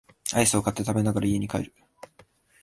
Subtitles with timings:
[0.33, 1.75] アイスを買って食べながら家に帰る